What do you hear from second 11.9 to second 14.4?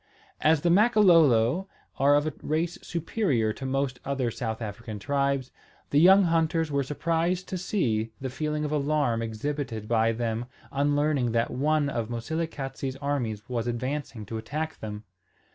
Moselekatse's armies was advancing to